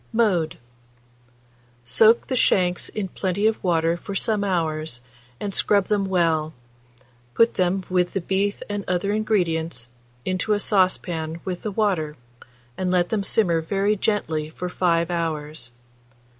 Mode. 0.13 0.57
Soak 1.83 2.25
the 2.25 2.35
shanks 2.35 2.89
in 2.89 3.07
plenty 3.09 3.45
of 3.45 3.63
water 3.63 3.95
for 3.95 4.15
some 4.15 4.43
hours, 4.43 4.99
and 5.39 5.53
scrub 5.53 5.89
them 5.89 6.05
well; 6.05 6.55
put 7.35 7.53
them, 7.53 7.83
with 7.87 8.13
the 8.13 8.21
beef 8.21 8.63
and 8.67 8.83
other 8.87 9.13
ingredients, 9.13 9.89
into 10.25 10.53
a 10.53 10.59
saucepan 10.59 11.39
with 11.45 11.61
the 11.61 11.71
water, 11.71 12.17
and 12.79 12.89
let 12.89 13.09
them 13.09 13.21
simmer 13.21 13.61
very 13.61 13.95
gently 13.95 14.49
for 14.49 14.69
5 14.69 15.11
hours. 15.11 15.69